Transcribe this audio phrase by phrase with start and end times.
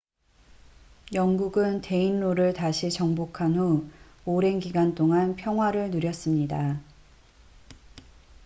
[1.13, 3.87] 영국은 데인로를 다시 정복한 후
[4.25, 6.81] 오랜 기간 동안 평화를 누렸습니다